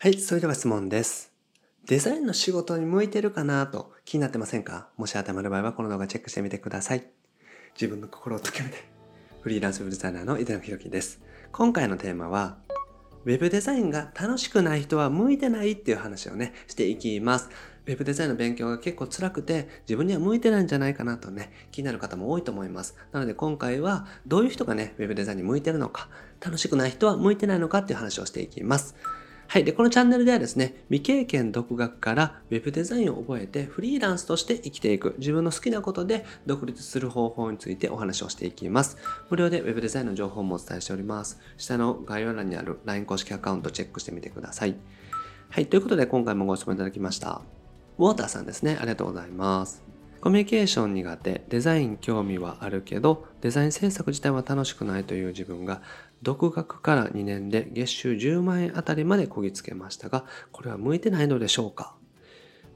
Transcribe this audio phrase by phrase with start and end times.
[0.00, 1.32] はい、それでは質問です。
[1.86, 4.90] デザインの仕事に向いてるかなと気になってませんか？
[4.96, 7.04] もし当てはまる場合はこの動画チェックしてみてください。
[7.74, 8.76] 自分の心を解けめて。
[9.40, 11.20] フリーランスデザイナーの井田野弘樹です。
[11.50, 12.58] 今回のテーマは、
[13.24, 17.50] ウェブデザインが楽しくない人は向いてないっていう話をね、していきます。
[17.86, 22.94] ウェブデザインの勉強が結構辛くて自分には向いてないんじゃないかなとね、気になる方も多いと思います。
[23.10, 26.08] なので今回はどういう人がね、ウェブデザインに向いてるのか、
[26.40, 28.94] 楽しくない人は向いてないのかっていう話をしていきます。
[29.50, 29.64] はい。
[29.64, 38.98] で、このチャンネルではですね、未経験独学からウェブデザインを覚えてフリーランスとして生きていく、自分の好きなことで独立する方法についてお話をしていきます。
[39.30, 41.40] 無料でウェブデザインの情報もお伝えしております。
[41.56, 44.76] 下の概要欄にある LINE 公式アカウントチェックしてみてください。
[45.48, 45.66] はい。
[45.66, 47.40] ということで今回もご質問いただきました。
[47.96, 48.76] ウォーターさんですね。
[48.78, 49.97] ありがとうございます。
[50.20, 55.80] コミュニケーション苦手、デザイン興味はあるけど、デザイン制作自体は楽しくないという自分が、
[56.22, 61.94] 独学から2年で月収10万円あたりまでこぎつけましたが、これは向いてないのでしょうか？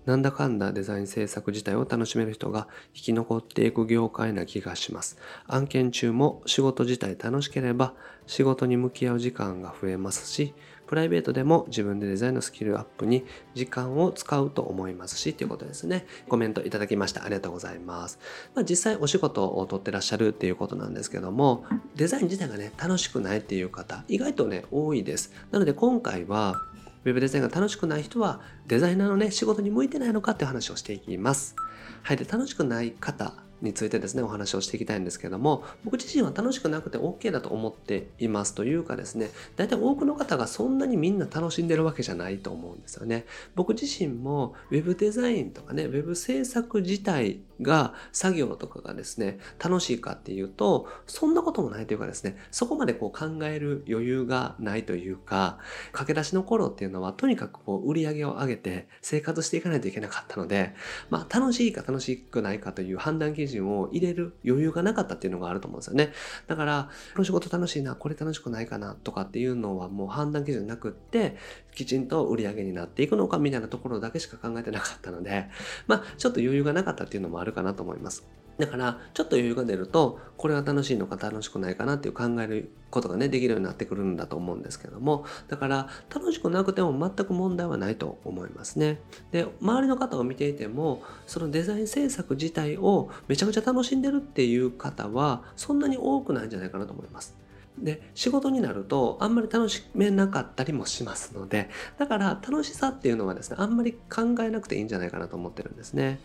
[0.07, 5.19] なんだかんだデザイン制作自体を楽しめる人が生き残っていく業界な気がします。
[5.47, 7.95] 案件中も仕事自体楽しければ
[8.27, 10.55] 仕事に向き合う時間が増えますし、
[10.93, 16.05] プライベートでも自分でデザインのスキルアップに時間を使うと思いますし、ということですね。
[16.29, 17.25] コメントいただきました。
[17.25, 18.19] ありがとうございます。
[18.55, 21.65] まあ、実際お仕事を取ってらっしゃるっていうことなんですけども、
[21.97, 25.33] デザイン自体がね、楽しくないっていう方、意外とね、多いです。
[25.51, 26.57] なので今回は、
[27.07, 31.57] ウェブデザインが楽しくない人はデザイナーのね仕事に向いてないのかっていう話をしていきます。
[32.03, 33.33] はいで楽しくない方
[33.63, 43.25] についてですね、お話をしていきたいんですけども、僕自身は楽しくなくて OK だと思っていますというかですね、大体多くの方がそんなにみんな楽しんでるわけじゃないと思うんですよね。
[43.55, 55.59] 僕自身も Web デザインとかね、Web 制作自体が作業とかがですね、楽しいかっていうと、そんなこともないというかですね、そこまでこう考える余裕がないというか、
[55.93, 60.75] 駆け出しの頃っていうのはとにかくこう売り上げを上げて生活していかないといけなかったので、
[61.11, 66.13] まあ楽しいか楽しくないかという判断基準を入れる余裕がなかったっていうのがあると思うんですよね。
[66.47, 71.37] だから、この仕事楽しいな、これ楽しくないかなとかっていうのはもう判断基準なくって、
[71.75, 75.49] きちんと売り上げになっていくのかみたいなところだけしか考えてなかったので、
[75.87, 78.27] まあ、ちょっと余裕がなかったっていうのもあるかなと思います。
[78.63, 89.01] だから、ちょっと余裕が出ると、これは楽しいのか楽しくないかなっていう考えることがね、できるようになってくるんだと思うんですけども、だから、楽しくなくても全く問題はないと思いますね。
[89.33, 97.42] で、周りの方を見ていても、そのデザイン制作自体をめちゃくちゃ楽しんでるっていう方は、そんなに多くないんじゃないかなと思います。
[97.79, 106.21] で仕事になるとあんまり楽しめなかったりもしますのでだから楽しさっていうのはですねあんまり考えなくていいんじゃないかなと思ってるんですね。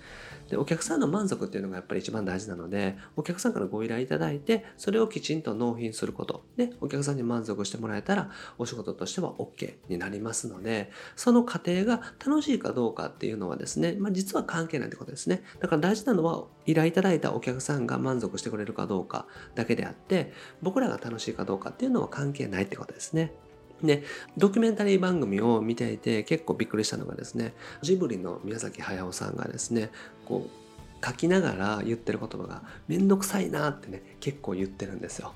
[0.50, 6.46] でお客さんの満足っていうのがやっぱり一番大事なのでお客さんからご依頼いただいてそれをきちんと納品すること。
[6.56, 15.44] でお客さんに満足してもらえたらお仕事としては OK になりますのでその過程が楽しいかどうかっていうのはですね、まあ、実は関係ないってことですね。
[15.60, 23.32] だから大事なのは依頼いただいたお客さんが満足してくれるかどうかだけであって僕らが楽しいかどうかっていうのは関係ないってことですね。
[23.84, 24.04] で、
[24.38, 29.92] ドキュメンタリー番組を見ていて結構びっくりしたのがですね、ジブリの宮崎駿さんがですね、
[30.26, 35.34] こう書きながら言ってる言葉がめんどくさいなってね、結構言ってるんですよ。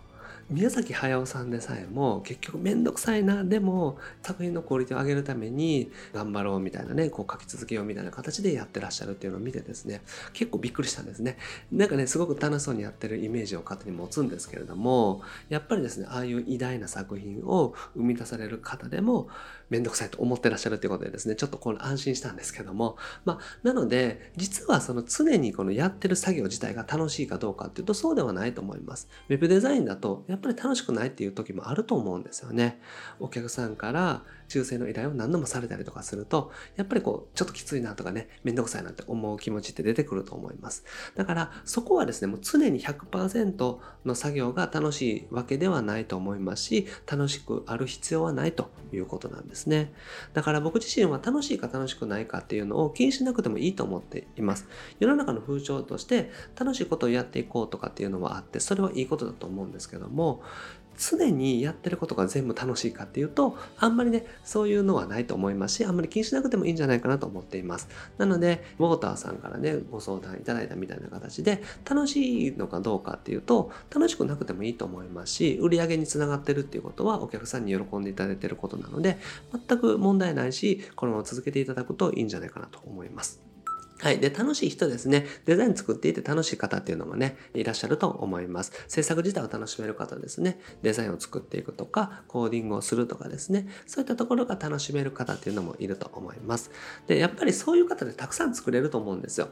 [0.52, 3.44] 宮崎駿さんでさえも結局めんどくさいな。
[3.44, 10.02] でも作品のクオリティを上げるために頑張ろうみたいなねこう書き続けようみたいな形でやってらっしゃるっていうのを見てですね
[10.34, 11.38] 結構びっくりしたんですね。
[11.72, 19.30] なんかねすごく楽しそうにやってるイメージを勝手に持つんですけれどもやっぱりですねああいう偉大な作品を生み出される方でも
[19.72, 32.80] めんどくさいと思ってらっしゃるっていうことでですねちょっとこの安心したんですけどもまあなので実はその常にこのやってる作業自体が楽しいかどうかっていうとそうではないと思いますウェブデザインだとやっぱり楽しくないっていう時もあると思うんですよね。
[33.20, 40.84] お客さんから修正の依頼を何度もされたりとかすると、やっぱりこう、ちょっときついなとかね、めんどくさいなって思う気持ちって出てくると思います。
[41.16, 49.94] だから、そこはですね、もう常に100%の作業が楽しいわけではないと思いますし、楽しくある必要はないということなんですですね。
[50.34, 54.68] だから僕自身は楽しいか楽しくないかっていうのを気にしなくてもいいと思っています。
[55.00, 60.42] 世の中の風潮として楽しいことをやっていこうとかっていうのはあって、それはいいことだと思うんですけども、
[61.02, 67.90] 常にやってることが全部楽しいかっていうと、あんまりね、そういうのはないと思いますし、あんまり気にしなくてもいいんじゃないかなと思っています。
[68.20, 79.18] なので、ウォーターさんからね、ご相談いただいたみたいな形で、楽しいのかどうかっていうと、楽しくなくてもいいと思いますし、売り上げにつながってるっていうことは、お客さんに喜んでいただいてることなので、
[79.68, 83.51] 全く問題ないし、このまま続けていただくといいんじゃないかなと思います。
[84.02, 84.20] はい。
[84.20, 85.28] で、楽しい人ですね。
[85.46, 88.72] デザイン作っていて楽しい方っていうのもね、いらっしゃると思います。
[88.88, 90.60] 制作自体を楽しめる方ですね。
[90.82, 93.68] デザインを作っていくとか、コーディングをするとかですね。
[93.86, 96.72] そういったところが楽しめる方っていうのもいると思います。
[97.06, 99.50] で、やっぱりそういう方でたくさん作れると思うんですよ。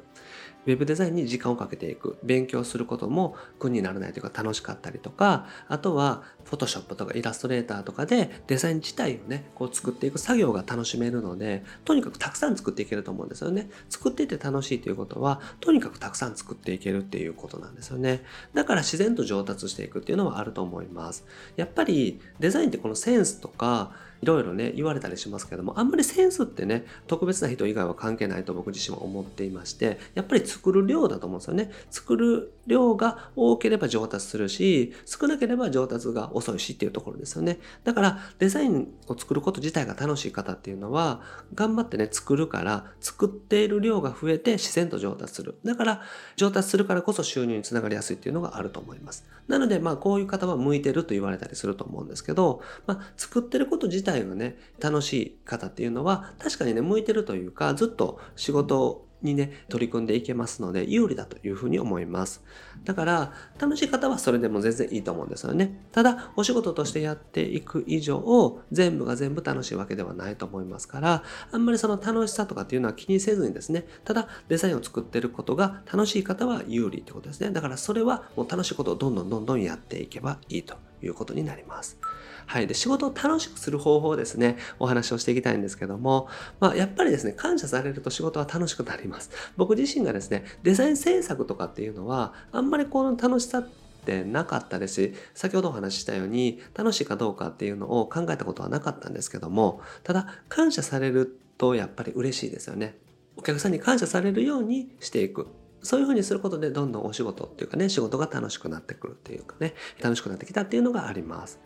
[0.65, 13.69] ウェブデザインに時間をかけていく、勉強することも苦にならないというか楽しかったりとか、あとは、フォトショップとかイラストレーターとかでデザイン自体をね、こう作っていく作業が楽しめるので、とにかくたくさん作っていけると思うんですよね。
[13.89, 18.23] 作っていて楽しいということは、とにかくたくさん作っていけるっていうことなんですよね。
[18.53, 21.25] だから自然と上達していくっていうのはあると思います。
[21.55, 23.91] やっぱりデザインってこのセンスとか、
[24.21, 31.71] いろいろね、言われたりしますけども、あんまりセンスってね、特別な人以外は関係ないと僕自身は思っていまして、やっぱり作る量だと思うんですよね。
[31.89, 37.59] 作る量が多ければ上達するし、少なければ上達が遅いしっていうところですよね。
[37.83, 41.21] だから、デザインを作ること自体が楽しい方っていうのは、
[41.55, 45.55] 頑張ってね、作るから、作っている量が増えて自然と上達する。
[45.63, 46.01] だから、
[46.35, 49.25] 上達するからこそ収入につながりやすいっていうのがあると思います。
[49.47, 62.43] なので、まあ、こういう方は向いてると言われたりすると思うんですけど、まあ、作ってること自体体がね、楽しい方っていうのは、確かにね、向いてるというか、ずっと仕事にね、取り組んでいけますので、有利だというふうに思います。
[62.85, 65.87] だから、楽しい方はそれでも全然いいと思うんですよね。
[65.91, 77.51] ただ、お仕事としてやっていく以上、全部が全部楽しいわけではないと思いますから、あんまりその楽しさとかっていうのは気にせずにですね、ただ、デザインを作ってることが楽しい方は有利ってことですね。
[77.51, 81.99] だから、それはもう楽しいことをどんどんどんどんやっていけばいいということになります。
[82.49, 82.65] はい。
[82.65, 86.27] で、仕事を楽しくする方法ですね、お話をしていきたいんですけども、
[86.59, 89.29] まあ、やっぱりですね、感謝されると仕事は楽しくなります。
[89.55, 93.69] 僕自身がですね、デザイン制作とかっていうのは、あんまりこの楽しさっ
[94.03, 102.97] てなかったですし、先ほどお話ししたように、楽しいかどうかっていうのを考えたことはなかったんですけども、ただ、感謝されるとやっぱり嬉しいですよね。
[103.37, 105.45] お客さんに感謝されるようにしていく。
[105.81, 111.59] そういうふうにすることでどんどんお仕事っていうかね、仕事が楽しくなってくるっていうかね、楽しくなってきたっていうのがあります。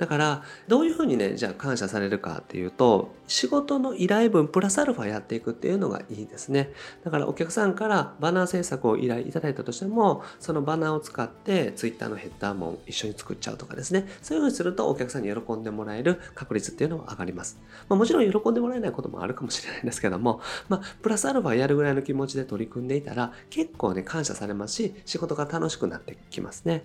[0.00, 6.72] だから、どういうふうにね、じゃあ感謝されるかっていうと、仕事の依頼分プラスアルファやっていくっていうのがいいですね。
[7.04, 14.06] だからお客さんからバナー制作を依頼いただいたとしても、そのバナーを使って Twitter のヘッダーも一緒に作っちゃうとかですね。
[14.22, 17.60] そういうふうにするとお客さんに喜んでもらえる確率っていうのは上がります。
[17.90, 20.40] まあ、もちろん喜んでもらえないこともあるかもしれないんですけども、
[20.70, 26.84] まあ、プラスアルファやるぐらいの気持ちで取り組んでいたら、結構ね、感謝されますし、仕事が楽しくなってきますね。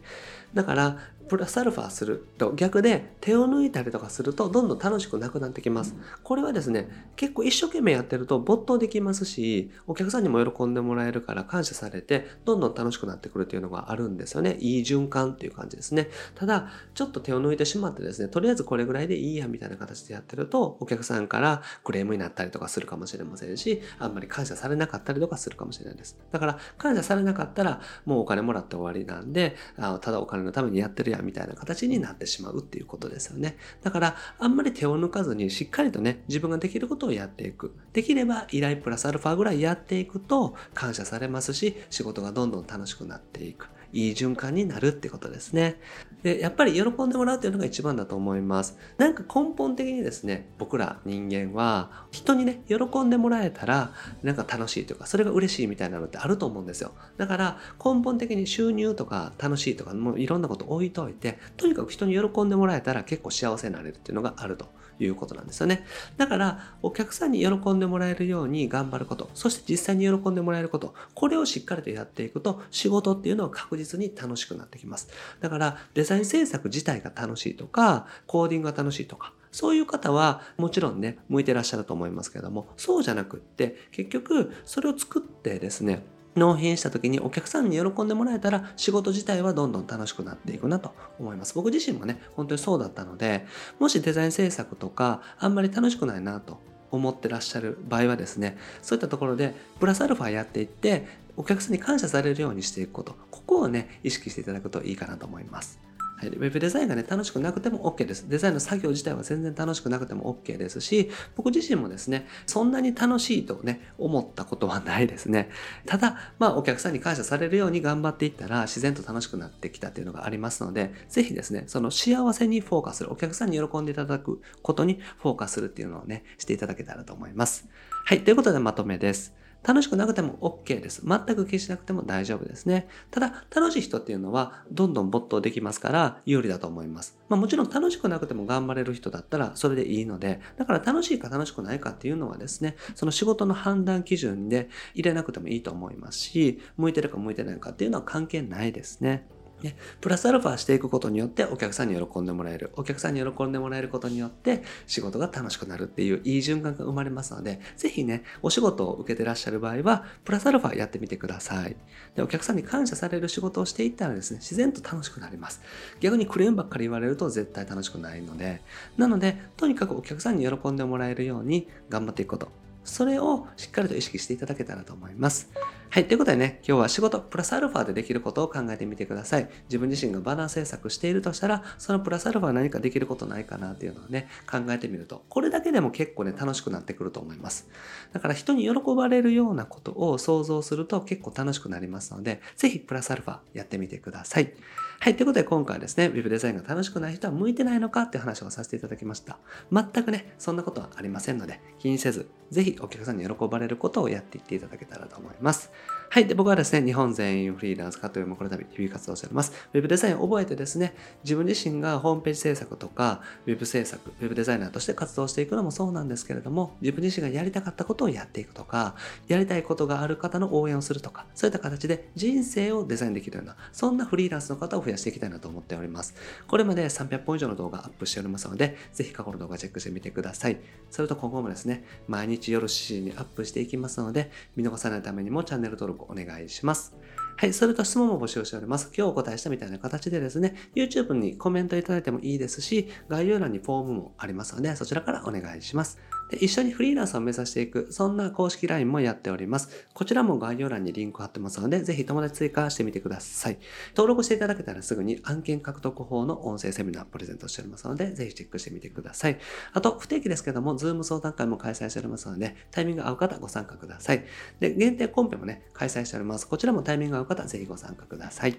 [0.54, 0.98] だから、
[1.28, 5.96] プラスアルファすると逆で手を抜いたりとかするとどんどん楽しくなくなってきます。
[6.24, 14.58] これはですね、結構一生懸命やってると没頭できますし、お客さんにも喜んでもらえるから感謝されてどんどん楽しくなってくるっていうのがあるんですよね。
[14.60, 16.10] いい循環っていう感じですね。
[16.36, 26.18] ただ、ちょっと手を抜いてしまってですね、とりあえずこれぐらいでいいやみたいな形でやってるとお客さんからクレームになったりとかするかもしれませんし、あんまり感謝されなかったりとかするかもしれないです。
[26.32, 33.58] だから感謝されなかったらもうお金もらって終わりなんで、あただお金のためにやってるやみたいな形にになってしまうっていうことですよね。
[33.82, 37.74] だから、あんまり手を抜かずにしっかりとね、自分ができることをやっていく。
[37.94, 43.70] できれば依頼プラスアルファぐらいやっていくと感謝されますし、仕事がどんどん楽しくなっていく。
[43.96, 45.80] いい循環になるってことですね。
[46.22, 48.78] で、やっぱり喜んでもらうっていうのが一番だと思います。
[48.98, 56.92] なんか根本的にですね、僕ら人間は人にね、喜んでもらえたらなんか楽しいというか、それが嬉しいみたいなのってあると思うんですよ。
[57.16, 64.68] だから根本的に収入とか楽しいとか、もういろんなこと置いといて、とにかく人に喜んでもらえたら結構幸せになれるっていうのがあると
[65.00, 65.86] いうことなんですよね。
[66.18, 75.08] だから、お客さんに喜んでもらえるように頑張ること、そして実際に喜んでもらえること、これをしっかりとやっていくと、仕事っていうのは確実に楽しくなってきます。
[75.40, 86.04] だから、デザイン制作自体が楽しいとか、コーディングが楽しいとか、そういう方はもちろんね、向いてらっしゃると思いますけども、そうじゃなくって、結局、それを作ってですね、
[86.36, 91.56] 納品した時にお客さんに喜んでもらえたら仕事自体はどんどん楽しくなっていくなと思います。
[91.56, 93.46] 僕自身もね、本当にそうだったので、
[93.80, 96.60] もしデザイン制作とかあんまり楽しくないなと
[96.96, 101.06] 思ってらっしゃる場合はですね、そういったところでプラスアルファやっていって、
[101.38, 105.80] お客さんに感謝されるようにしていくこと、ここをね、意識していただくといいかなと思います。
[106.18, 108.30] はい、ウェブデザインがね、楽しくなくても OK です。
[108.30, 115.50] デザインの作業自体は全然楽しくなくても OK ですし、僕自身もですね、そんなに楽しいとね、思ったことはないですね。
[115.86, 127.68] ただ、まあ、お客さんに感謝されるように頑張っていったら、自然と楽しくなってきたっていうのがありますので、ぜひですね、その幸せにフォーカスする、お客さんに喜んでいただくことにフォーカスするっていうのをね、していただけたらと思います。
[128.06, 129.45] はい、ということでまとめです。
[129.66, 131.02] 楽しくなくても OK です。
[131.06, 132.88] 全く気にしなくても大丈夫ですね。
[133.10, 137.18] ただ、楽しい人っていうのは、どんどん没頭できますから、有利だと思います。
[137.30, 149.28] まあもちろん楽しくなくても頑張れる人だったら、それでいいので、だから楽しいか楽しくないかっていうのはですね、その仕事の判断基準で入れなくてもいいと思いますし、向いてるか向いてないかっていうのは関係ないですね。
[149.66, 152.72] ね、プラスアルファしていくことによってお客さんに喜んでもらえる。
[152.76, 161.76] お客さんに喜んでもらえることによって仕事が楽しくなるっていういい循環が生まれますので、ぜひね、お仕事を受けてらっしゃる場合は、プラスアルファやってみてください。
[162.16, 165.62] で、お客さんに感謝される仕事をしていったらですね、自然と楽しくなります。
[166.00, 168.62] 逆にクレームばっかり言われると絶対楽しくないので、
[168.98, 172.66] なので、とにかくお客さんに喜んでもらえるように頑張っていくこと。
[172.86, 175.50] それをしっかりと意識していただけたらと思います。
[175.96, 176.10] はい。
[176.10, 179.50] ということでね、今日は仕事プラスアルファでできることを考えてみてください。
[179.70, 187.70] 自分自身がバナー制作しているとしたら、そのプラスアルファ何かできることないかなっていうのをね、考えてみると、これだけでも結構ね、楽しくなってくると思います。
[188.12, 194.52] だから人に喜ばれるようなことを想像すると結構楽しくなりますので、ぜひプラスアルファやってみてください。
[195.00, 195.16] はい。
[195.16, 199.38] ということで今回はですね、Web デザインが楽しくない人は向いてないのかっていう話をさせていただきました。
[199.72, 205.72] 全くね、そんなことはありませんので、気にせず、ぜひお客さんに喜ばれることをやっていっていただけたらと思います。
[206.16, 206.28] はい。
[206.28, 209.52] で、僕はですね、日本全員フリーランス化というもこの度日々活動しております。
[209.74, 218.96] Web デザインを覚えてですね、自分自身がホームページ制作とか、Web 制作、Web デザイナーとして活動していくのもそうなんですけれども、自分自身がやりたかったことをやっていくとか、
[219.28, 226.16] やりたいことがある方の応援をするとか、そういった形で人生をデザインできるような、そんなフリーランスの方を増やしていきたいなと思っております。
[226.48, 230.62] これまで300本以上の動画アップしておりますので、ぜひ過去の動画チェックしてみてください。
[230.90, 236.96] それと今後もですね、毎日夜7時にアップしていきますので、見逃さないためにもチャンネルネル登録お願いします。。
[237.38, 237.54] はい。
[237.54, 238.92] それと質問も募集しております。
[238.96, 246.00] 今日お答えしたみたいな形でですね、YouTube にコメントいただいてもいいですし、概要欄にフォームもありますので、そちらからお願いします。
[246.30, 249.88] で一緒にフリーランスを目指していく、そんな公式 LINE もやっております。
[249.94, 253.60] こちらも概要欄にリンク貼ってますので、ぜひ友達追加してみてください。
[253.96, 259.38] 登録していただけたらすぐに案件獲得法の音声セミナープレゼントしておりますので、ぜひチェックしてみてください。
[259.74, 264.26] あと、不定期ですけども、 Zoom 相談会も開催しておりますので、タイミング合う方ご参加ください。
[264.60, 266.48] で、限定コンペもね、開催しております。
[266.48, 268.58] こちらもタイミング合う方、ぜひご参加ください。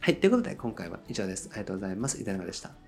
[0.00, 0.16] はい。
[0.16, 1.48] ということで、今回は以上です。
[1.52, 2.20] ありがとうございます。
[2.20, 2.83] いただでした。